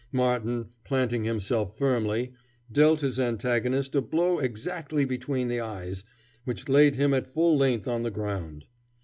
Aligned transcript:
Martin, 0.11 0.69
planting 0.83 1.25
himself 1.25 1.77
firmly, 1.77 2.33
dealt 2.71 3.01
his 3.01 3.19
antagonist 3.19 3.93
a 3.93 4.01
blow 4.01 4.39
exactly 4.39 5.05
between 5.05 5.47
the 5.47 5.59
eyes, 5.59 6.03
which 6.43 6.67
laid 6.67 6.95
him 6.95 7.13
at 7.13 7.29
full 7.31 7.55
length 7.55 7.87
on 7.87 8.01
the 8.01 8.09
ground. 8.09 8.65